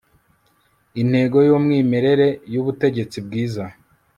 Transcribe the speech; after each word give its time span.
intego 1.01 1.37
y'umwimerere 1.47 2.27
y'ubutegetsi 2.53 3.17
bwiza 3.25 3.63